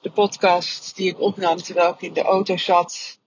[0.00, 3.18] De podcast die ik opnam terwijl ik in de auto zat.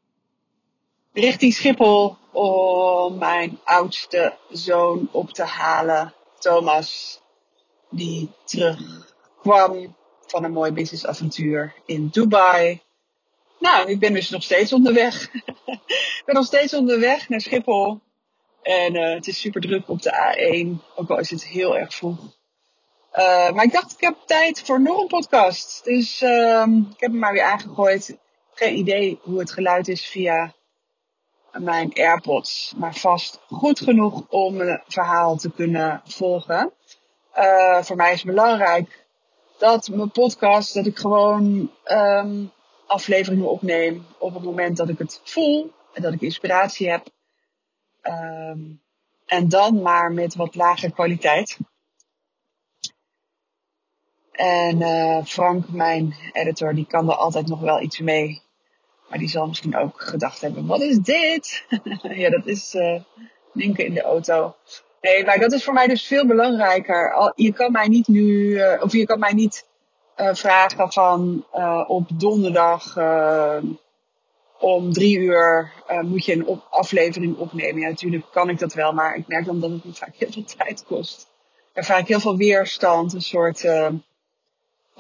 [1.14, 6.14] Richting Schiphol om mijn oudste zoon op te halen.
[6.40, 7.20] Thomas.
[7.90, 9.96] Die terugkwam
[10.28, 12.82] van een mooi businessavontuur in Dubai.
[13.60, 15.34] Nou, ik ben dus nog steeds onderweg.
[16.20, 18.00] ik ben nog steeds onderweg naar Schiphol.
[18.62, 21.94] En uh, het is super druk op de A1, ook al is het heel erg
[21.94, 22.40] vroeg.
[23.14, 25.84] Uh, maar ik dacht, ik heb tijd voor nog een podcast.
[25.84, 28.18] Dus uh, ik heb hem maar weer aangegooid.
[28.54, 30.54] Geen idee hoe het geluid is via
[31.52, 32.74] mijn AirPods.
[32.78, 36.72] Maar vast goed genoeg om een verhaal te kunnen volgen.
[37.38, 39.06] Uh, voor mij is het belangrijk
[39.58, 42.52] dat mijn podcast, dat ik gewoon um,
[42.88, 47.08] afleveringen opneem op het moment dat ik het voel en dat ik inspiratie heb.
[48.04, 48.82] Um,
[49.26, 51.58] en dan maar met wat lagere kwaliteit.
[54.32, 58.42] En uh, Frank, mijn editor, die kan er altijd nog wel iets mee.
[59.10, 61.66] Maar die zal misschien ook gedacht hebben, wat is dit?
[62.02, 63.02] ja, dat is uh,
[63.54, 64.56] linken in de auto.
[65.02, 67.32] Nee, maar dat is voor mij dus veel belangrijker.
[67.36, 69.70] Je kan mij niet nu, uh, of je kan mij niet
[70.16, 71.46] vragen van
[71.88, 72.98] op donderdag
[74.60, 75.72] om drie uur
[76.02, 77.82] moet je een aflevering opnemen.
[77.82, 80.32] Ja, natuurlijk kan ik dat wel, maar ik merk dan dat het me vaak heel
[80.32, 81.28] veel tijd kost.
[81.74, 83.64] Er vaak heel veel weerstand, een soort,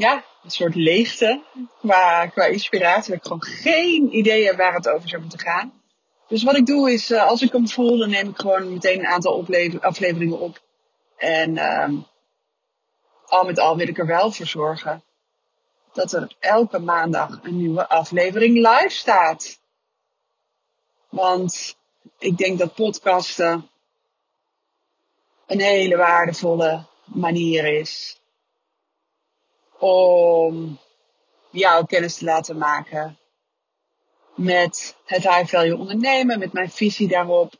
[0.02, 1.42] ja, een soort leegte
[1.80, 3.10] qua, qua inspiratie.
[3.10, 5.82] Dat ik gewoon geen idee waar het over zou moeten gaan.
[6.28, 9.00] Dus wat ik doe is, uh, als ik hem voel, dan neem ik gewoon meteen
[9.00, 9.46] een aantal
[9.80, 10.62] afleveringen op.
[11.18, 11.58] En
[13.25, 15.03] al met al wil ik er wel voor zorgen
[15.94, 19.59] dat er elke maandag een nieuwe aflevering live staat.
[21.09, 21.78] Want
[22.18, 23.70] ik denk dat podcasten
[25.48, 28.21] een hele waardevolle manier is
[29.81, 30.80] om
[31.50, 33.18] jou kennis te laten maken
[34.36, 37.53] met het high value ondernemen, met mijn visie daarop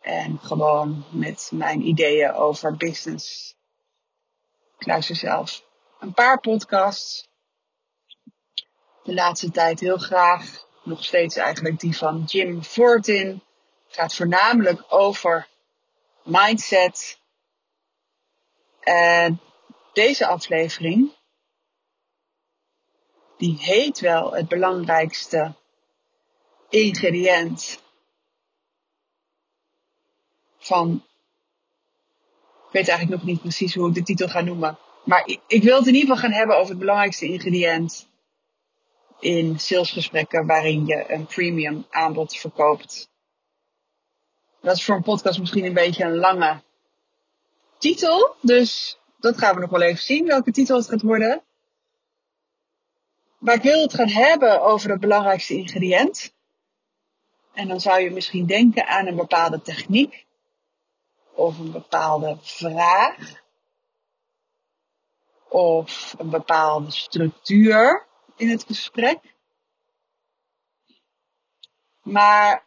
[0.00, 3.56] en gewoon met mijn ideeën over business.
[4.78, 5.64] Ik luister zelf
[6.00, 7.28] een paar podcasts.
[9.02, 10.64] De laatste tijd heel graag.
[10.82, 13.42] Nog steeds eigenlijk die van Jim Fortin.
[13.88, 15.48] Gaat voornamelijk over
[16.22, 17.18] mindset.
[18.80, 19.40] En
[19.96, 21.12] deze aflevering,
[23.36, 25.54] die heet wel het belangrijkste
[26.68, 27.82] ingrediënt
[30.58, 31.04] van.
[32.66, 34.78] Ik weet eigenlijk nog niet precies hoe ik de titel ga noemen.
[35.04, 38.08] Maar ik, ik wil het in ieder geval gaan hebben over het belangrijkste ingrediënt
[39.20, 43.10] in salesgesprekken waarin je een premium aanbod verkoopt.
[44.60, 46.62] Dat is voor een podcast misschien een beetje een lange
[47.78, 48.34] titel.
[48.40, 51.42] Dus dat gaan we nog wel even zien, welke titel het gaat worden.
[53.38, 56.34] Maar ik wil het gaan hebben over het belangrijkste ingrediënt.
[57.52, 60.26] En dan zou je misschien denken aan een bepaalde techniek.
[61.32, 63.44] Of een bepaalde vraag
[65.48, 68.06] of een bepaalde structuur
[68.36, 69.18] in het gesprek.
[72.02, 72.64] Maar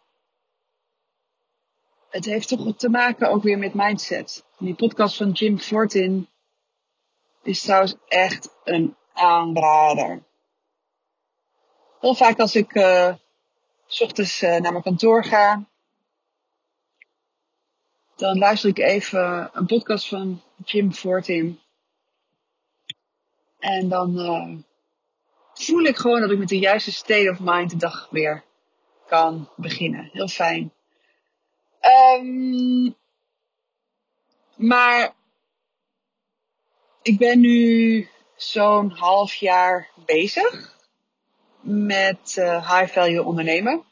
[2.09, 4.45] het heeft toch te maken ook weer met mindset.
[4.57, 6.29] Die podcast van Jim Fortin
[7.43, 10.23] is trouwens echt een aanrader.
[11.99, 13.13] Heel vaak als ik uh,
[13.87, 15.65] s ochtends uh, naar mijn kantoor ga,
[18.15, 21.59] dan luister ik even een podcast van Jim Fortin.
[23.59, 24.57] En dan uh,
[25.53, 28.43] voel ik gewoon dat ik met de juiste state of mind de dag weer
[29.07, 30.09] kan beginnen.
[30.13, 30.73] Heel fijn.
[32.19, 32.95] Um,
[34.55, 35.13] maar
[37.01, 40.77] ik ben nu zo'n half jaar bezig
[41.61, 43.83] met uh, high value ondernemen.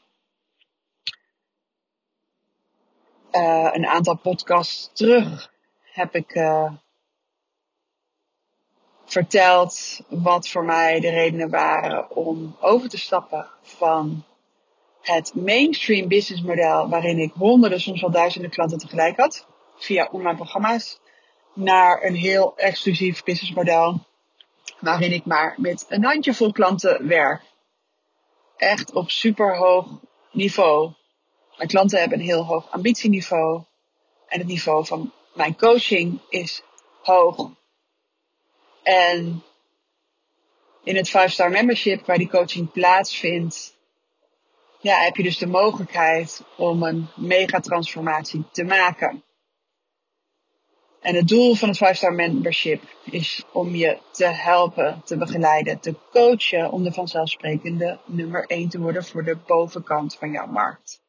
[3.32, 5.52] Uh, een aantal podcasts terug
[5.82, 6.72] heb ik uh,
[9.04, 14.24] verteld wat voor mij de redenen waren om over te stappen van
[15.00, 19.46] het mainstream business model waarin ik honderden, soms wel duizenden klanten tegelijk had
[19.76, 21.00] via online programma's
[21.58, 24.06] naar een heel exclusief business model
[24.80, 27.42] waarin ik maar met een handjevol klanten werk.
[28.56, 29.86] Echt op super hoog
[30.30, 30.92] niveau.
[31.56, 33.62] Mijn klanten hebben een heel hoog ambitieniveau.
[34.28, 36.62] En het niveau van mijn coaching is
[37.02, 37.50] hoog.
[38.82, 39.42] En
[40.84, 43.76] in het 5-star membership waar die coaching plaatsvindt,
[44.80, 49.22] ja, heb je dus de mogelijkheid om een megatransformatie te maken.
[51.00, 55.94] En het doel van het 5-star membership is om je te helpen, te begeleiden, te
[56.10, 61.02] coachen om de vanzelfsprekende nummer 1 te worden voor de bovenkant van jouw markt.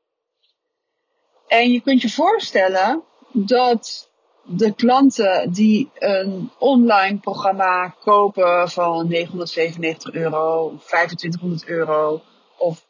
[1.47, 4.09] En je kunt je voorstellen dat
[4.43, 12.21] de klanten die een online programma kopen van 997 euro, 2500 euro
[12.57, 12.85] of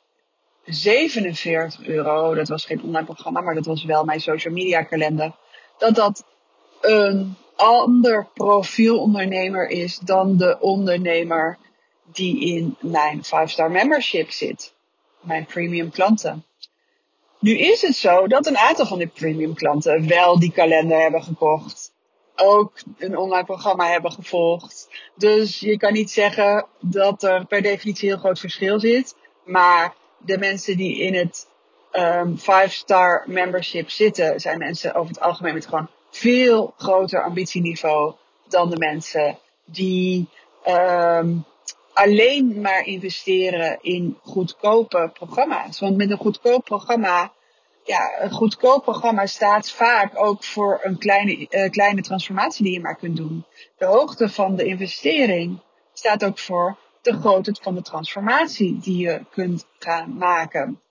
[0.65, 5.35] 47 euro, dat was geen online programma, maar dat was wel mijn social media kalender,
[5.77, 6.25] dat dat
[6.81, 11.57] een ander profiel ondernemer is dan de ondernemer
[12.11, 14.73] die in mijn 5-star membership zit.
[15.19, 16.43] Mijn premium klanten.
[17.39, 21.23] Nu is het zo dat een aantal van die premium klanten wel die kalender hebben
[21.23, 21.91] gekocht.
[22.35, 24.89] Ook een online programma hebben gevolgd.
[25.15, 29.15] Dus je kan niet zeggen dat er per definitie heel groot verschil zit.
[29.43, 31.47] Maar de mensen die in het
[32.35, 38.13] 5-star ehm, membership zitten, zijn mensen over het algemeen met gewoon veel groter ambitieniveau
[38.47, 40.29] dan de mensen die
[40.67, 41.45] um,
[41.93, 45.79] alleen maar investeren in goedkope programma's.
[45.79, 47.33] Want met een goedkoop programma,
[47.83, 52.79] ja, een goedkoop programma staat vaak ook voor een kleine, uh, kleine transformatie die je
[52.79, 53.45] maar kunt doen.
[53.77, 55.59] De hoogte van de investering
[55.93, 60.81] staat ook voor de grootte van de transformatie die je kunt gaan maken.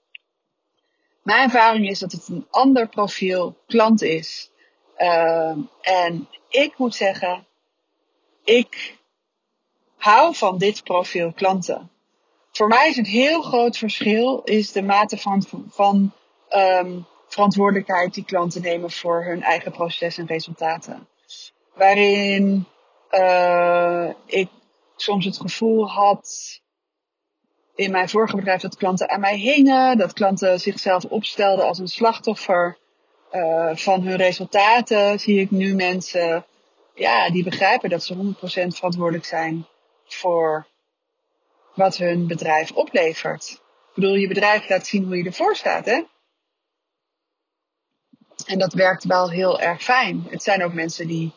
[1.23, 4.50] Mijn ervaring is dat het een ander profiel klant is
[4.99, 7.47] Ehm, en ik moet zeggen,
[8.45, 8.97] ik
[9.97, 11.91] hou van dit profiel klanten.
[12.53, 16.12] Voor mij is een heel groot verschil is de mate van, van
[16.50, 21.09] um, verantwoordelijkheid die klanten nemen voor hun eigen proces en resultaten.
[21.75, 22.67] Waarin
[23.11, 24.49] uh, ik
[24.97, 26.61] soms het gevoel had
[27.75, 31.89] in mijn vorige bedrijf dat klanten aan mij hingen, dat klanten zichzelf opstelden als een
[31.89, 32.79] slachtoffer.
[33.33, 36.45] Uh, van hun resultaten zie ik nu mensen
[36.95, 38.19] ja, die begrijpen dat ze 100%
[38.77, 39.67] verantwoordelijk zijn
[40.05, 40.67] voor
[41.75, 43.51] wat hun bedrijf oplevert.
[43.51, 46.03] Ik bedoel, je bedrijf laat zien hoe je ervoor staat, hè?
[48.47, 50.27] En dat werkt wel heel erg fijn.
[50.31, 51.33] Het zijn ook mensen die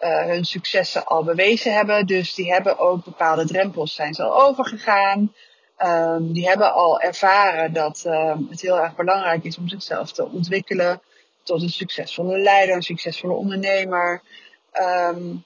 [0.00, 5.34] uh, hun successen al bewezen hebben, dus die hebben ook bepaalde drempels zijn al overgegaan.
[5.78, 10.28] Um, die hebben al ervaren dat um, het heel erg belangrijk is om zichzelf te
[10.28, 11.00] ontwikkelen
[11.50, 14.22] tot een succesvolle leider, een succesvolle ondernemer.
[14.72, 15.44] Um,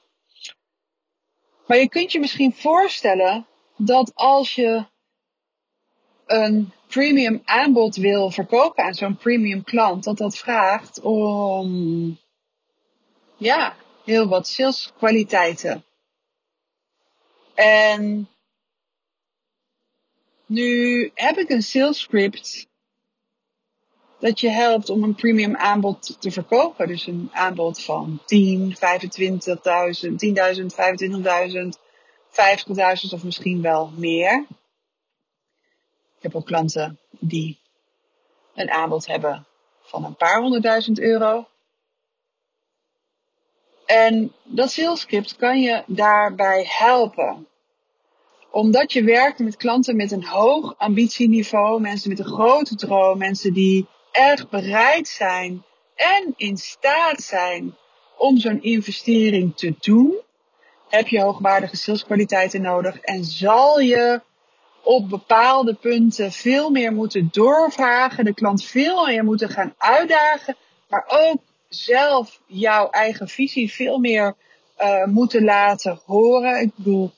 [1.67, 3.47] maar je kunt je misschien voorstellen
[3.77, 4.87] dat als je
[6.27, 12.19] een premium aanbod wil verkopen aan zo'n premium klant, dat dat vraagt om
[13.37, 15.85] ja, heel wat saleskwaliteiten.
[17.55, 18.29] En
[20.47, 22.67] nu heb ik een sales script
[24.25, 26.89] dat je helpt om een premium aanbod te verkopen.
[26.89, 28.87] Dus een aanbod van 10, 25.000, 10.000,
[30.55, 31.79] 25.000,
[33.05, 34.47] 50.000 of misschien wel meer.
[36.17, 37.59] Ik heb ook klanten die
[38.55, 39.47] een aanbod hebben
[39.83, 41.49] van een paar honderdduizend euro.
[43.87, 47.47] En dat salescript kan je daarbij helpen.
[48.51, 53.53] Omdat je werkt met klanten met een hoog ambitieniveau, mensen met een grote droom, mensen
[53.53, 57.75] die erg bereid zijn en in staat zijn
[58.17, 60.15] om zo'n investering te doen,
[60.89, 64.21] heb je hoogwaardige saleskwaliteiten nodig en zal je
[64.83, 70.57] op bepaalde punten veel meer moeten doorvragen, de klant veel meer moeten gaan uitdagen,
[70.89, 74.35] maar ook zelf jouw eigen visie veel meer
[74.81, 76.61] uh, moeten laten horen.
[76.61, 77.11] Ik bedoel,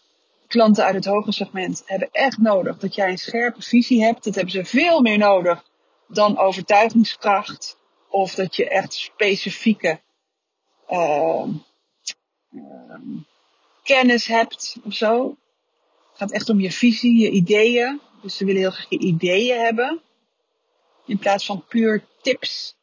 [0.47, 4.25] klanten uit het hoge segment hebben echt nodig dat jij een scherpe visie hebt.
[4.25, 5.65] Dat hebben ze veel meer nodig
[6.09, 7.79] dan overtuigingskracht.
[8.09, 10.01] Of dat je echt specifieke
[10.91, 11.49] uh,
[13.83, 15.37] kennis hebt of zo.
[16.09, 18.01] Het gaat echt om je visie, je ideeën.
[18.23, 20.01] Dus ze willen heel graag je ideeën hebben.
[21.07, 22.77] In plaats van puur tips.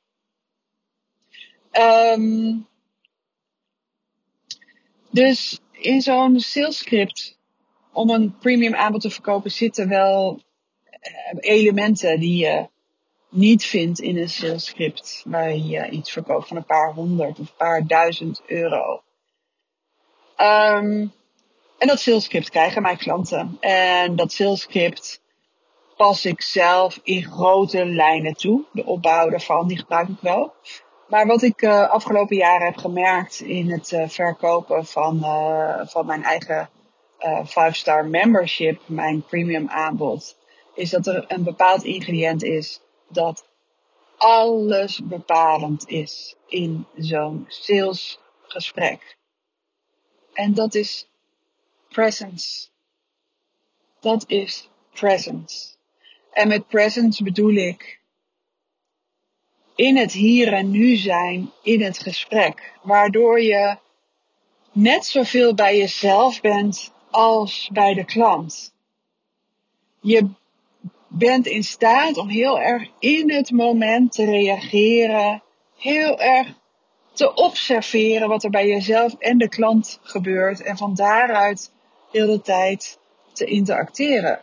[1.71, 2.67] Um,
[5.09, 7.37] dus in zo'n sales script
[7.91, 10.41] om een premium aanbod te verkopen zitten wel
[10.89, 12.69] eh, elementen die je
[13.33, 17.47] niet vindt in een sales script waar je iets verkoopt van een paar honderd of
[17.47, 19.01] een paar duizend euro.
[20.37, 21.13] Um,
[21.77, 23.57] En dat salescript krijgen mijn klanten.
[23.59, 25.21] En dat salescript
[25.97, 28.63] pas ik zelf in grote lijnen toe.
[28.71, 30.53] De opbouw daarvan, die gebruik ik wel.
[31.07, 36.05] Maar wat ik uh, afgelopen jaren heb gemerkt in het uh, verkopen van, uh, van
[36.05, 36.69] mijn eigen
[37.45, 40.37] 5-star membership, mijn premium aanbod,
[40.73, 42.82] is dat er een bepaald ingrediënt is
[43.13, 43.45] dat
[44.17, 49.17] alles bepalend is in zo'n salesgesprek.
[50.33, 51.07] En dat is
[51.89, 52.67] presence.
[53.99, 55.75] Dat is presence.
[56.31, 58.01] En met presence bedoel ik
[59.75, 63.77] in het hier en nu zijn in het gesprek, waardoor je
[64.71, 68.73] net zoveel bij jezelf bent als bij de klant.
[69.99, 70.29] Je
[71.15, 75.43] bent in staat om heel erg in het moment te reageren,
[75.77, 76.47] heel erg
[77.13, 81.71] te observeren wat er bij jezelf en de klant gebeurt en van daaruit
[82.11, 82.99] heel de tijd
[83.33, 84.41] te interacteren.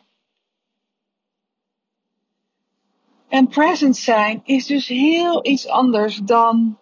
[3.28, 6.78] En present zijn is dus heel iets anders dan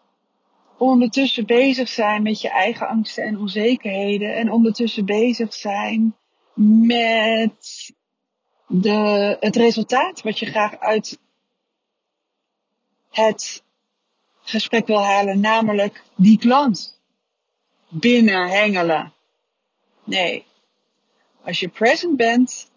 [0.79, 4.35] ondertussen bezig zijn met je eigen angsten en onzekerheden.
[4.35, 6.17] En ondertussen bezig zijn
[6.87, 7.93] met
[8.69, 11.19] de, het resultaat wat je graag uit
[13.11, 13.63] het
[14.43, 17.01] gesprek wil halen, namelijk die klant
[17.89, 19.13] binnenhengelen.
[20.05, 20.45] Nee,
[21.43, 22.71] als je present bent,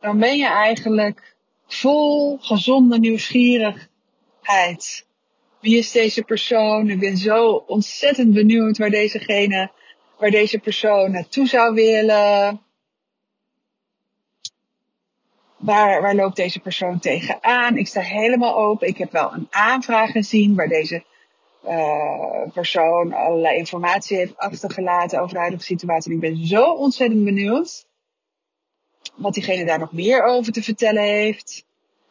[0.00, 1.36] dan ben je eigenlijk
[1.66, 5.06] vol gezonde nieuwsgierigheid.
[5.60, 6.90] Wie is deze persoon?
[6.90, 9.70] Ik ben zo ontzettend benieuwd waar dezegene,
[10.18, 12.62] waar deze persoon naartoe zou willen.
[15.58, 17.76] Waar, waar loopt deze persoon tegenaan?
[17.76, 18.88] Ik sta helemaal open.
[18.88, 21.04] Ik heb wel een aanvraag gezien waar deze
[21.64, 26.10] uh, persoon allerlei informatie heeft achtergelaten over de huidige situatie.
[26.10, 27.86] En ik ben zo ontzettend benieuwd
[29.14, 31.64] wat diegene daar nog meer over te vertellen heeft.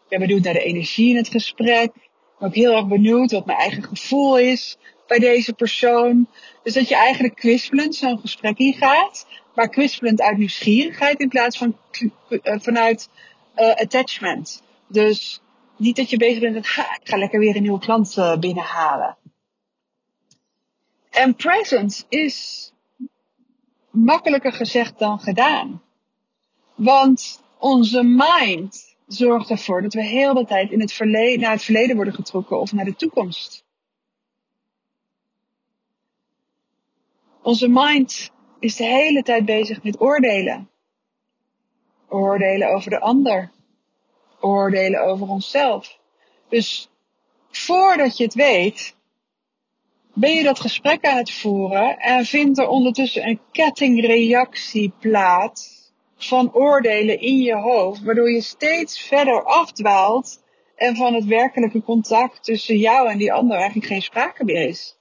[0.03, 1.85] Ik ben benieuwd naar de energie in het gesprek.
[1.95, 4.77] Ik ben ook heel erg benieuwd wat mijn eigen gevoel is
[5.07, 6.27] bij deze persoon.
[6.63, 9.27] Dus dat je eigenlijk kwispelend zo'n gesprek ingaat.
[9.55, 13.09] Maar kwispelend uit nieuwsgierigheid in plaats van uh, vanuit
[13.57, 14.63] uh, attachment.
[14.87, 15.41] Dus
[15.77, 18.37] niet dat je bezig bent met, ha, ik ga lekker weer een nieuwe klant uh,
[18.37, 19.17] binnenhalen.
[21.09, 22.71] En presence is
[23.89, 25.81] makkelijker gezegd dan gedaan.
[26.75, 31.63] Want onze mind zorgt ervoor dat we heel de tijd in het verleden, naar het
[31.63, 33.65] verleden worden getrokken of naar de toekomst.
[37.41, 40.69] Onze mind is de hele tijd bezig met oordelen.
[42.09, 43.51] Oordelen over de ander.
[44.39, 45.97] Oordelen over onszelf.
[46.49, 46.89] Dus
[47.51, 48.95] voordat je het weet,
[50.13, 55.77] ben je dat gesprek aan het voeren en vindt er ondertussen een kettingreactie plaats
[56.17, 60.43] van oordelen in je hoofd, waardoor je steeds verder afdwaalt
[60.75, 64.97] en van het werkelijke contact tussen jou en die ander eigenlijk geen sprake meer is.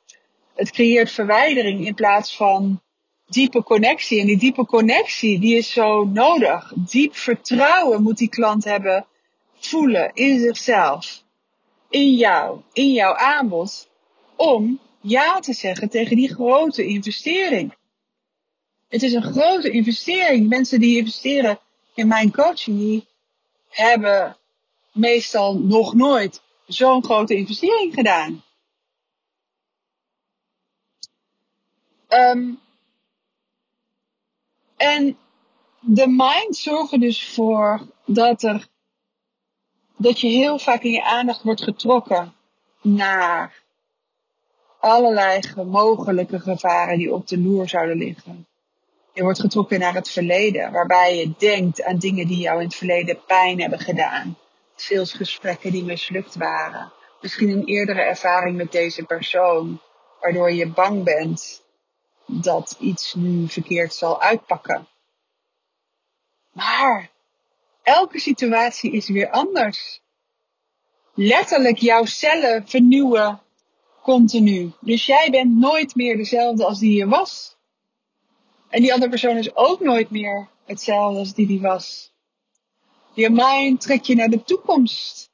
[0.54, 2.80] Het creëert verwijdering in plaats van
[3.26, 4.20] diepe connectie.
[4.20, 6.72] En die diepe connectie, die is zo nodig.
[6.74, 9.06] Diep vertrouwen moet die klant hebben,
[9.58, 11.22] voelen in zichzelf,
[11.90, 13.88] in jou, in jouw aanbod,
[14.36, 17.74] om ja te zeggen tegen die grote investering.
[18.88, 20.48] Het is een grote investering.
[20.48, 21.58] Mensen die investeren
[21.94, 23.06] in mijn coaching, die
[23.68, 24.36] hebben
[24.92, 28.42] meestal nog nooit zo'n grote investering gedaan.
[32.08, 32.60] Um,
[34.76, 35.18] en
[35.80, 38.68] de mind zorgt er dus voor dat er
[39.96, 42.34] dat je heel vaak in je aandacht wordt getrokken
[42.82, 43.62] naar
[44.80, 48.46] allerlei mogelijke gevaren die op de loer zouden liggen.
[49.12, 52.74] Je wordt getrokken naar het verleden, waarbij je denkt aan dingen die jou in het
[52.74, 54.38] verleden pijn hebben gedaan.
[54.74, 56.92] Salesgesprekken die mislukt waren.
[57.20, 59.80] Misschien een eerdere ervaring met deze persoon,
[60.20, 61.64] waardoor je bang bent
[62.26, 64.86] dat iets nu verkeerd zal uitpakken.
[66.52, 67.10] Maar
[67.82, 70.00] elke situatie is weer anders.
[71.14, 73.40] Letterlijk jouw cellen vernieuwen
[74.02, 74.72] continu.
[74.80, 77.56] Dus jij bent nooit meer dezelfde als die je was.
[78.68, 82.12] En die andere persoon is ook nooit meer hetzelfde als die die was.
[83.14, 85.30] Je mind trekt je naar de toekomst.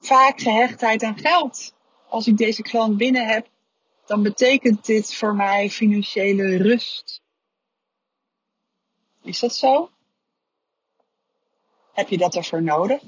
[0.00, 1.74] Vaak gehechtheid aan geld.
[2.08, 3.48] Als ik deze klant binnen heb,
[4.06, 7.22] dan betekent dit voor mij financiële rust.
[9.22, 9.90] Is dat zo?
[11.92, 13.02] Heb je dat ervoor nodig?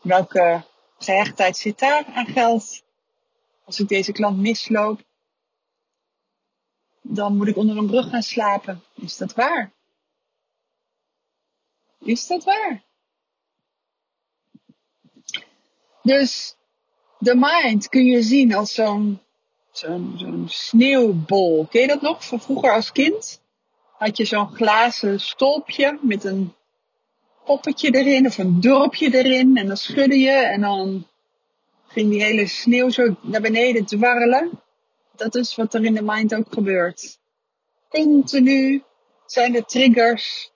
[0.00, 0.64] Welke
[0.98, 2.82] gehechtheid zit daar aan geld?
[3.64, 5.02] Als ik deze klant misloop,
[7.00, 8.82] dan moet ik onder een brug gaan slapen.
[8.94, 9.72] Is dat waar?
[11.98, 12.82] Is dat waar?
[16.02, 16.56] Dus
[17.18, 19.20] de mind kun je zien als zo'n
[19.78, 21.66] zo'n sneeuwbol.
[21.70, 23.40] Ken je dat nog van vroeger als kind?
[23.92, 26.54] Had je zo'n glazen stolpje met een
[27.44, 29.56] poppetje erin of een dorpje erin.
[29.56, 31.06] En dan schudde je en dan
[31.86, 34.50] ging die hele sneeuw zo naar beneden dwarrelen.
[35.16, 37.18] Dat is wat er in de mind ook gebeurt.
[37.88, 38.82] Continu
[39.26, 40.52] zijn er triggers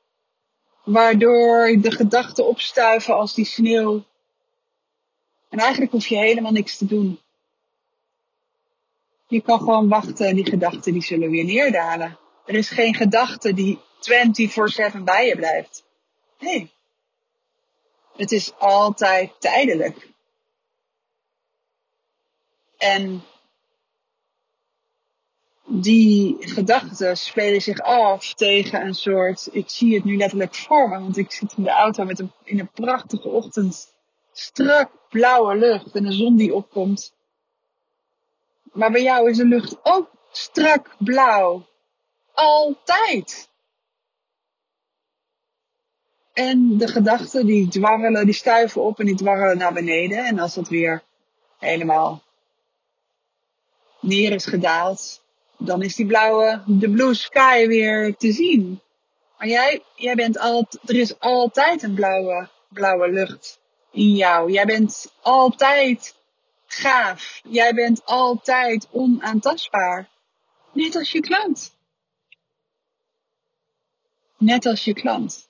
[0.85, 4.05] waardoor de gedachten opstuiven als die sneeuw.
[5.49, 7.19] En eigenlijk hoef je helemaal niks te doen.
[9.33, 12.19] Je kan gewoon wachten en die gedachten die zullen weer neerdalen.
[12.47, 15.85] Er is geen gedachte die 24/7 bij je blijft.
[16.39, 16.71] Nee.
[18.17, 20.09] Het is altijd tijdelijk.
[22.79, 23.23] En
[25.67, 31.01] die gedachten spelen zich af tegen een soort, ik zie het nu letterlijk voor me,
[31.01, 33.95] want ik zit in de auto met een, in een prachtige ochtend,
[34.33, 37.21] strak blauwe lucht en de zon die opkomt.
[38.73, 41.67] Maar bij jou is de lucht ook strak blauw.
[42.33, 43.49] Altijd.
[46.33, 50.25] En de gedachten die dwarrelen, die stuiven op en die dwarrelen naar beneden.
[50.25, 51.03] En als dat weer
[51.59, 52.23] helemaal
[54.01, 55.23] neer is gedaald,
[55.59, 58.81] dan is die blauwe, de blue sky weer te zien.
[59.39, 63.61] Maar jij, jij bent altijd, er is altijd een blauwe, blauwe lucht
[63.91, 64.51] in jou.
[64.51, 66.15] Jij bent altijd
[66.75, 67.41] gaaf.
[67.49, 70.09] Jij bent altijd onaantastbaar.
[70.73, 71.77] Net als je klant.
[74.37, 75.49] Net als je klant.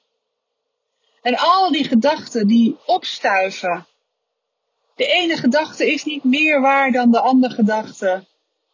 [1.23, 3.87] En al die gedachten die opstuiven.
[4.95, 8.25] De ene gedachte is niet meer waar dan de andere gedachte.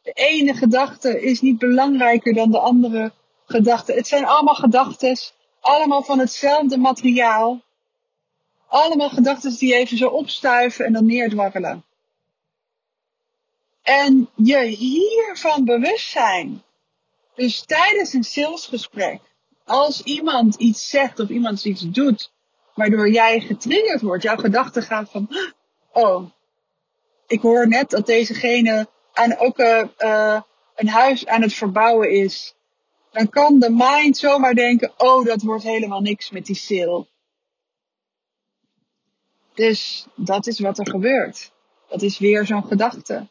[0.03, 3.13] De ene gedachte is niet belangrijker dan de andere
[3.47, 3.93] gedachte.
[3.93, 5.17] Het zijn allemaal gedachten,
[5.61, 7.63] allemaal van hetzelfde materiaal.
[8.67, 11.85] Allemaal gedachten die even zo opstuiven en dan neerdwarrelen.
[13.89, 16.63] En je hiervan bewust zijn.
[17.35, 19.21] Dus tijdens een salesgesprek,
[19.65, 22.33] als iemand iets zegt of iemand iets doet,
[22.75, 25.29] waardoor jij getriggerd wordt, jouw gedachte gaat van,
[25.93, 26.31] oh,
[27.27, 30.41] ik hoor net dat dezegene aan ook uh,
[30.75, 32.55] een huis aan het verbouwen is.
[33.11, 37.07] Dan kan de mind zomaar denken, oh, dat wordt helemaal niks met die sale.
[39.55, 41.53] Dus dat is wat er gebeurt.
[41.89, 43.27] Dat is weer zo'n gedachte.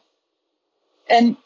[1.08, 1.38] En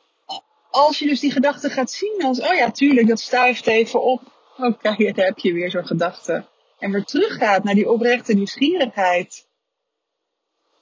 [0.71, 4.21] als je dus die gedachte gaat zien als, oh ja, tuurlijk, dat stuift even op.
[4.57, 6.45] Oké, okay, dan heb je weer zo'n gedachte.
[6.79, 9.47] En weer teruggaat naar die oprechte nieuwsgierigheid.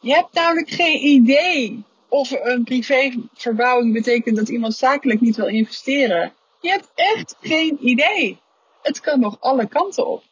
[0.01, 6.33] Je hebt namelijk geen idee of een privéverbouwing betekent dat iemand zakelijk niet wil investeren.
[6.61, 8.41] Je hebt echt geen idee.
[8.83, 10.25] Het kan nog alle kanten op.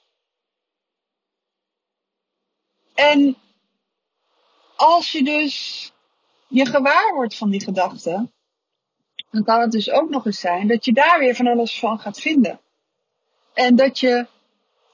[2.94, 3.37] En
[4.76, 5.92] als je dus
[6.48, 8.32] je gewaar wordt van die gedachten,
[9.30, 11.98] dan kan het dus ook nog eens zijn dat je daar weer van alles van
[11.98, 12.60] gaat vinden.
[13.54, 14.26] En dat je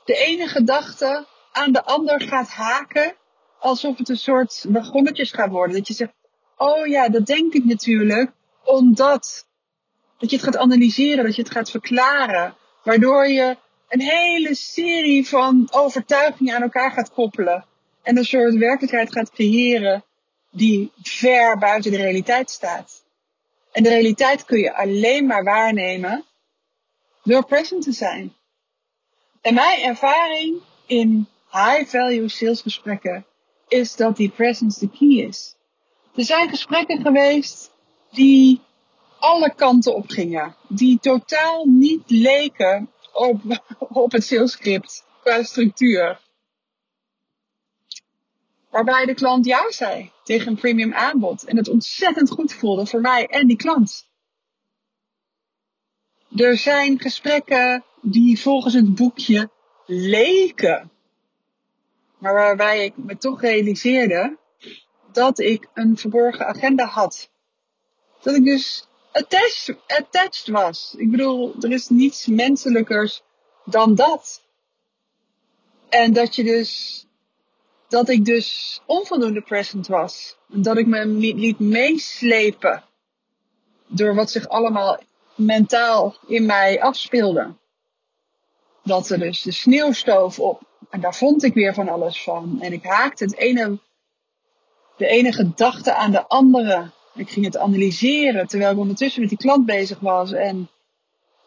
[0.05, 3.15] de ene gedachte aan de ander gaat haken,
[3.59, 5.77] alsof het een soort wagonnetjes gaat worden.
[5.77, 6.13] Dat je zegt,
[6.57, 8.31] oh ja, dat denk ik natuurlijk,
[8.65, 9.47] omdat.
[10.19, 13.57] Dat je het gaat analyseren, dat je het gaat verklaren, waardoor je
[13.89, 17.65] een hele serie van overtuigingen aan elkaar gaat koppelen.
[18.03, 20.05] En een soort werkelijkheid gaat creëren
[20.51, 23.04] die ver buiten de realiteit staat.
[23.75, 26.25] En de realiteit kun je alleen maar waarnemen
[27.23, 28.35] door present te zijn.
[29.41, 33.27] En mijn ervaring in high value salesgesprekken
[33.69, 35.57] is dat die presence de key is.
[36.15, 37.71] Er zijn gesprekken geweest
[38.11, 38.61] die
[39.19, 40.57] alle kanten op gingen.
[40.69, 43.41] Die totaal niet leken op,
[44.05, 46.21] op het salescript qua structuur.
[48.75, 51.45] Waarbij de klant ja zei tegen een premium aanbod.
[51.45, 54.09] En het ontzettend goed voelde voor mij en die klant.
[56.37, 59.51] Er zijn gesprekken die volgens het boekje
[59.87, 60.91] leken.
[62.19, 64.39] Maar waarbij ik me toch realiseerde
[65.13, 67.31] dat ik een verborgen agenda had.
[68.23, 68.89] Dat ik dus
[69.87, 70.95] attached, was.
[70.97, 73.23] Ik bedoel, er is niets menselijkers
[73.65, 74.43] dan dat.
[75.89, 77.04] En dat je dus
[77.95, 80.37] dat ik dus onvoldoende present was.
[80.47, 82.83] Dat ik me liet meeslepen
[83.87, 84.99] door wat zich allemaal
[85.35, 87.55] mentaal in mij afspeelde.
[88.83, 90.63] Dat er dus de sneeuwstoof op.
[90.91, 92.59] En daar vond ik weer van alles van.
[92.61, 93.79] En ik haakte het ene,
[94.97, 96.91] de ene gedachte aan de andere.
[97.15, 100.33] Ik ging het analyseren terwijl ik ondertussen met die klant bezig was.
[100.33, 100.69] En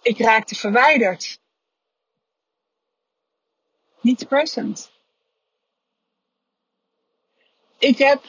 [0.02, 1.40] Ik raakte verwijderd.
[4.02, 4.96] Niet present.
[7.80, 8.24] Ik heb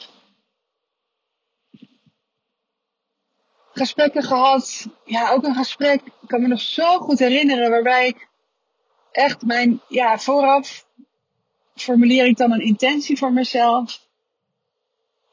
[3.73, 4.87] gesprekken gehad.
[5.05, 6.01] Ja, ook een gesprek.
[6.05, 7.69] Ik kan me nog zo goed herinneren.
[7.69, 8.27] Waarbij ik
[9.11, 10.87] echt mijn, ja, vooraf
[11.75, 14.07] formuleer ik dan een intentie voor mezelf.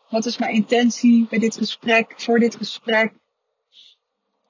[0.08, 3.12] Wat is mijn intentie bij dit gesprek, voor dit gesprek?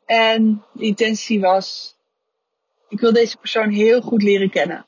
[0.05, 1.97] En de intentie was,
[2.89, 4.87] ik wil deze persoon heel goed leren kennen.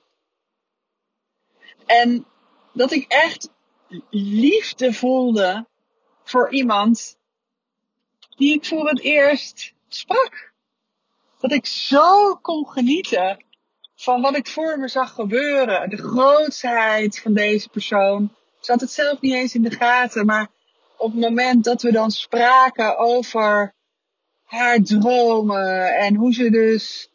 [1.86, 2.26] En
[2.72, 3.50] dat ik echt
[4.10, 5.66] liefde voelde
[6.24, 7.16] voor iemand
[8.36, 10.52] die ik voor het eerst sprak.
[11.40, 13.44] Dat ik zo kon genieten
[13.96, 15.90] van wat ik voor me zag gebeuren.
[15.90, 18.34] De grootsheid van deze persoon.
[18.60, 20.48] Ze had het zelf niet eens in de gaten, maar
[20.96, 23.74] op het moment dat we dan spraken over
[24.44, 27.10] haar dromen en hoe ze dus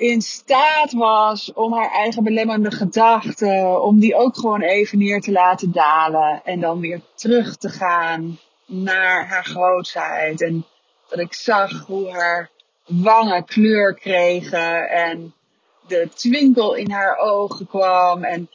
[0.00, 5.32] in staat was om haar eigen belemmerende gedachten, om die ook gewoon even neer te
[5.32, 10.42] laten dalen en dan weer terug te gaan naar haar grootheid.
[10.42, 10.64] En
[11.08, 12.50] dat ik zag hoe haar
[12.86, 15.34] wangen kleur kregen en
[15.86, 18.24] de twinkel in haar ogen kwam.
[18.24, 18.50] En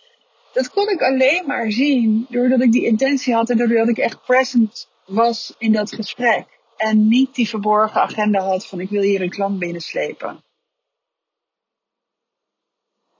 [0.54, 4.26] dat kon ik alleen maar zien doordat ik die intentie had en doordat ik echt
[4.26, 6.46] present was in dat gesprek.
[6.78, 10.44] En niet die verborgen agenda had van ik wil hier een klant binnenslepen.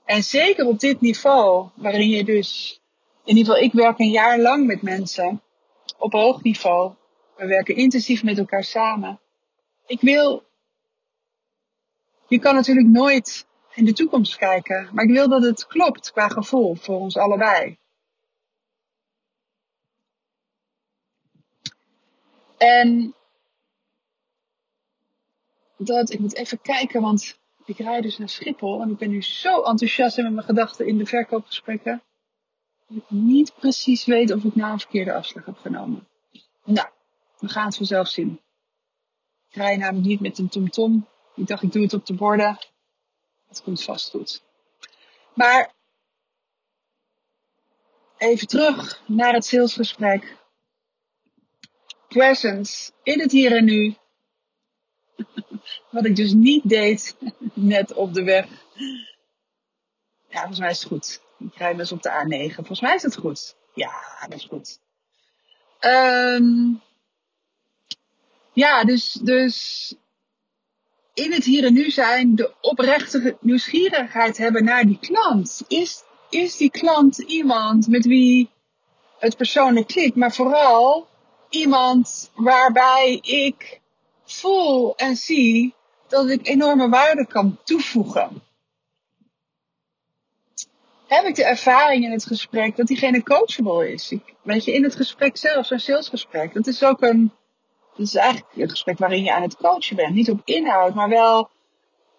[0.06, 2.80] En zeker op dit niveau, waarin je dus,
[3.24, 5.42] in ieder geval ik werk een jaar lang met mensen
[5.98, 6.94] op hoog niveau.
[7.36, 9.20] We werken intensief met elkaar samen.
[9.86, 10.44] Ik wil,
[12.26, 16.28] je kan natuurlijk nooit in de toekomst kijken, maar ik wil dat het klopt qua
[16.28, 17.78] gevoel voor ons allebei.
[22.56, 23.14] En
[25.76, 29.22] dat, ik moet even kijken, want ik rijd dus naar Schiphol en ik ben nu
[29.22, 32.02] zo enthousiast met mijn gedachten in de verkoopgesprekken.
[32.88, 36.08] Dat ik niet precies weet of ik nou een verkeerde afslag heb genomen.
[36.64, 36.88] Nou,
[37.38, 38.40] we gaan het vanzelf zien.
[39.48, 41.08] Ik rij namelijk niet met een tomtom.
[41.34, 42.58] Ik dacht, ik doe het op de borden.
[43.48, 44.42] Dat komt vast goed.
[45.34, 45.74] Maar
[48.16, 50.36] even terug naar het salesgesprek.
[52.08, 53.94] Presence in het hier en nu.
[55.90, 57.16] Wat ik dus niet deed
[57.54, 58.46] net op de weg.
[60.28, 61.20] Ja, volgens mij is het goed.
[61.38, 62.54] Ik rijd dus op de A9.
[62.54, 63.56] Volgens mij is het goed.
[63.74, 63.92] Ja,
[64.28, 64.78] dat is goed.
[65.80, 66.80] Um,
[68.52, 69.94] ja, dus, dus
[71.14, 75.62] in het hier en nu zijn, de oprechte nieuwsgierigheid hebben naar die klant.
[75.68, 78.50] Is, is die klant iemand met wie
[79.18, 81.08] het persoonlijk klikt, maar vooral
[81.48, 83.80] iemand waarbij ik
[84.36, 85.74] voel en zie
[86.08, 88.42] dat ik enorme waarde kan toevoegen.
[91.06, 94.10] Heb ik de ervaring in het gesprek dat diegene coachable is?
[94.10, 97.32] Ik, weet je, in het gesprek zelf, zo'n salesgesprek, dat is ook een,
[97.96, 100.14] dat is eigenlijk een gesprek waarin je aan het coachen bent.
[100.14, 101.50] Niet op inhoud, maar wel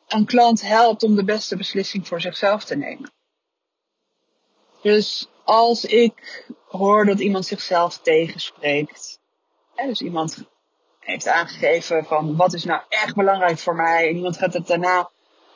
[0.07, 3.11] een klant helpt om de beste beslissing voor zichzelf te nemen.
[4.81, 9.19] Dus als ik hoor dat iemand zichzelf tegenspreekt,
[9.75, 10.45] hè, dus iemand
[11.07, 14.09] heeft aangegeven van wat is nou echt belangrijk voor mij.
[14.09, 15.09] En iemand gaat het daarna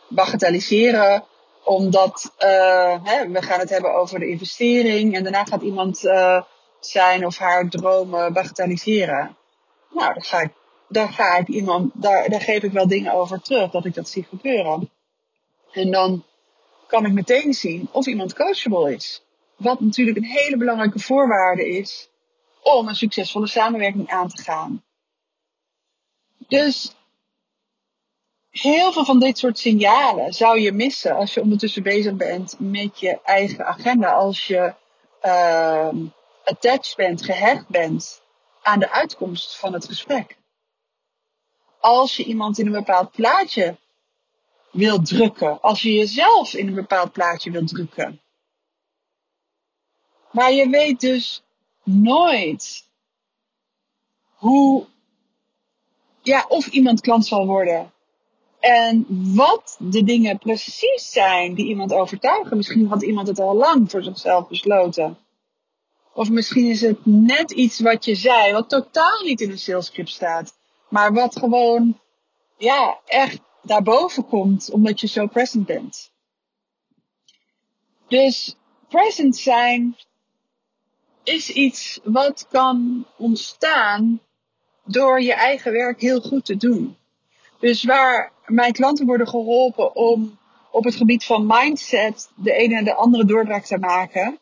[0.07, 1.23] bagatelliseren.
[1.63, 5.15] Omdat uh, hè, we gaan het hebben over de investering.
[5.15, 6.41] En daarna gaat iemand uh,
[6.79, 9.37] zijn of haar dromen bagatelliseren.
[9.89, 10.51] Nou, dan ga ik,
[11.11, 13.71] ga ik iemand, daar, daar geef ik wel dingen over terug.
[13.71, 14.89] Dat ik dat zie gebeuren.
[15.71, 16.23] En dan
[16.87, 19.23] kan ik meteen zien of iemand coachable is.
[19.55, 22.09] Wat natuurlijk een hele belangrijke voorwaarde is
[22.61, 24.83] om een succesvolle samenwerking aan te gaan.
[26.51, 26.95] Dus
[28.49, 32.99] heel veel van dit soort signalen zou je missen als je ondertussen bezig bent met
[32.99, 34.13] je eigen agenda.
[34.13, 34.73] Als je
[35.23, 35.89] uh,
[36.43, 38.21] attached bent, gehecht bent
[38.61, 40.37] aan de uitkomst van het gesprek.
[41.79, 43.77] Als je iemand in een bepaald plaatje
[44.71, 45.61] wil drukken.
[45.61, 48.21] Als je jezelf in een bepaald plaatje wil drukken.
[50.31, 51.43] Maar je weet dus
[51.83, 52.85] nooit
[54.35, 54.89] hoe
[56.21, 57.91] ja, of iemand klant zal worden.
[58.59, 59.05] En
[59.35, 62.57] wat de dingen precies zijn die iemand overtuigen.
[62.57, 65.17] Misschien had iemand het al lang voor zichzelf besloten.
[66.13, 70.09] Of misschien is het net iets wat je zei, wat totaal niet in een salescript
[70.09, 70.53] staat.
[70.89, 71.99] Maar wat gewoon,
[72.57, 76.11] ja, echt daarboven komt, omdat je zo present bent.
[78.07, 78.55] Dus
[78.87, 79.97] present zijn
[81.23, 84.21] is iets wat kan ontstaan
[84.91, 86.97] door je eigen werk heel goed te doen.
[87.59, 90.39] Dus waar mijn klanten worden geholpen om
[90.71, 94.39] op het gebied van mindset de ene en de andere doorbraak te maken,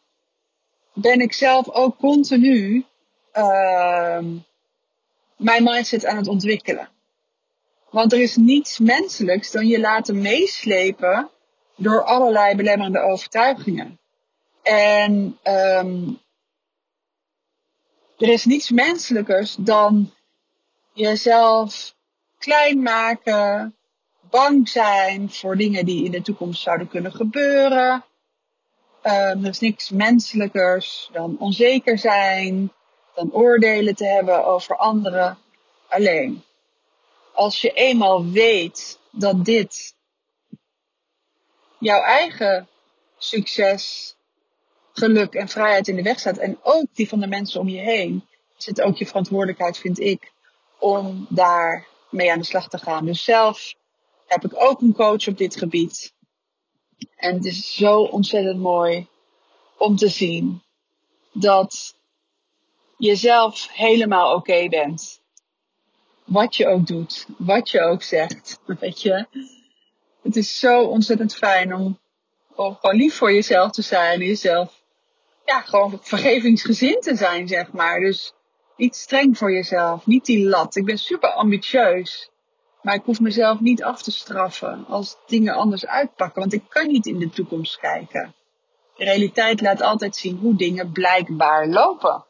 [0.93, 2.85] ben ik zelf ook continu
[3.33, 4.23] uh,
[5.38, 6.89] mijn mindset aan het ontwikkelen.
[7.89, 11.29] Want er is niets menselijks dan je laten meeslepen
[11.75, 13.99] door allerlei belemmerende overtuigingen.
[14.62, 16.19] En um,
[18.17, 20.12] er is niets menselijkers dan
[20.93, 21.95] jezelf
[22.38, 23.75] klein maken,
[24.30, 28.04] bang zijn voor dingen die in de toekomst zouden kunnen gebeuren.
[29.04, 32.71] Um, er is niks menselijkers dan onzeker zijn,
[33.15, 35.38] dan oordelen te hebben over anderen.
[35.88, 36.43] Alleen,
[37.34, 39.95] als je eenmaal weet dat dit
[41.80, 42.67] jouw eigen
[43.17, 44.15] succes,
[44.93, 47.80] geluk en vrijheid in de weg staat en ook die van de mensen om je
[47.80, 48.28] heen,
[48.65, 50.32] het ook je verantwoordelijkheid, vind ik,
[50.79, 53.05] om daar mee aan de slag te gaan.
[53.05, 53.73] Dus zelf
[54.27, 56.13] heb ik ook een coach op dit gebied.
[57.15, 59.07] En het is zo ontzettend mooi
[59.77, 60.61] om te zien
[61.31, 61.95] dat
[62.97, 65.21] je zelf helemaal oké bent.
[66.23, 68.59] Wat je ook doet, wat je ook zegt.
[68.79, 69.27] Weet je,
[70.21, 71.99] het is zo ontzettend fijn om,
[72.55, 74.19] om gewoon lief voor jezelf te zijn.
[74.19, 74.81] Jezelf,
[75.45, 77.99] ja, gewoon vergevingsgezind te zijn, zeg maar.
[77.99, 78.33] Dus
[78.79, 80.75] niet streng voor jezelf, niet die lat.
[80.75, 82.29] Ik ben super ambitieus.
[82.81, 86.87] Maar ik hoef mezelf niet af te straffen als dingen anders uitpakken, want ik kan
[86.87, 88.35] niet in de toekomst kijken.
[88.95, 92.25] De realiteit laat altijd zien hoe dingen blijkbaar lopen.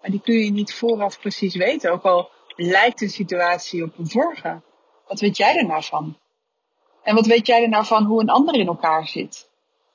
[0.00, 4.10] Maar die kun je niet vooraf precies weten, ook al lijkt de situatie op een
[4.10, 4.60] vorige.
[5.06, 6.18] Wat weet jij er nou van?
[7.02, 9.48] En wat weet jij er nou van hoe een ander in elkaar zit?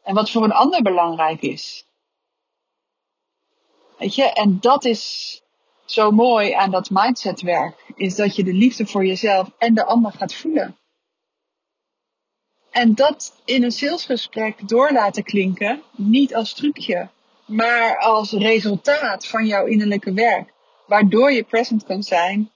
[0.04, 1.88] En wat voor een ander belangrijk is?
[3.98, 5.42] Weet je, en dat is
[5.86, 10.12] zo mooi aan dat mindsetwerk is dat je de liefde voor jezelf en de ander
[10.12, 10.78] gaat voelen.
[12.72, 17.10] En dat in een salesgesprek door laten klinken, niet als trucje,
[17.46, 20.54] maar als resultaat van jouw innerlijke werk,
[20.88, 22.52] waardoor je present kan zijn,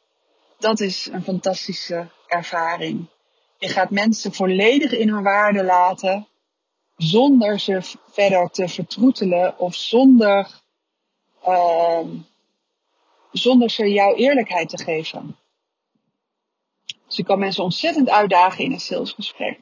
[0.58, 3.06] dat is een fantastische ervaring.
[3.58, 6.28] Je gaat mensen volledig in hun waarde laten,
[6.98, 10.62] zonder ze verder te vertroetelen of zonder
[11.48, 12.00] uh,
[13.32, 15.38] zonder ze jouw eerlijkheid te geven.
[17.08, 19.60] Dus ik kan mensen ontzettend uitdagen in een salesgesprek.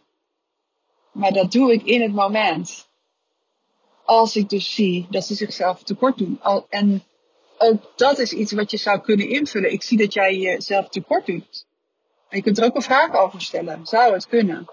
[1.12, 2.88] Maar dat doe ik in het moment.
[4.06, 6.42] Als ik dus zie dat ze zichzelf tekort doen.
[6.70, 7.04] En
[7.96, 9.72] dat is iets wat je zou kunnen invullen.
[9.72, 11.66] Ik zie dat jij jezelf tekort doet.
[12.30, 13.86] En je kunt er ook een vraag over stellen.
[13.86, 14.66] Zou het kunnen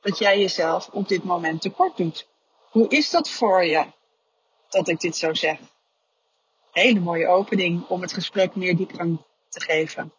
[0.00, 2.26] dat jij jezelf op dit moment tekort doet?
[2.70, 3.84] Hoe is dat voor je
[4.68, 5.58] dat ik dit zo zeg?
[6.74, 10.12] Hele mooie opening om het gesprek meer diepgang te geven.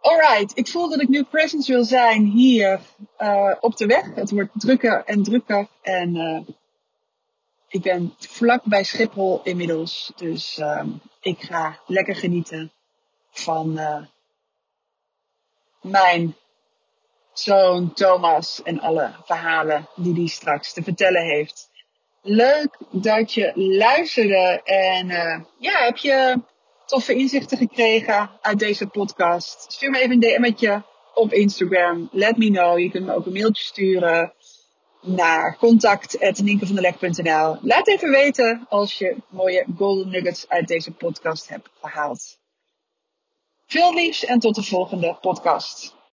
[0.00, 2.80] Alright, ik voel dat ik nu present wil zijn hier
[3.18, 4.14] uh, op de weg.
[4.14, 6.40] Het wordt drukker en drukker en uh,
[7.68, 10.12] ik ben vlak bij Schiphol inmiddels.
[10.16, 10.84] Dus uh,
[11.20, 12.72] ik ga lekker genieten
[13.30, 14.02] van uh,
[15.80, 16.36] mijn
[17.32, 21.70] zoon Thomas en alle verhalen die hij straks te vertellen heeft.
[22.24, 24.60] Leuk dat je luisterde.
[24.64, 26.40] En uh, ja, heb je
[26.86, 29.72] toffe inzichten gekregen uit deze podcast?
[29.72, 30.82] Stuur me even een DM'tje
[31.14, 32.08] op Instagram.
[32.12, 32.78] Let me know.
[32.78, 34.32] Je kunt me ook een mailtje sturen
[35.00, 37.58] naar contact.ninkevanderdek.nl.
[37.60, 42.38] Laat even weten als je mooie golden nuggets uit deze podcast hebt gehaald.
[43.66, 46.00] Veel liefs en tot de volgende podcast.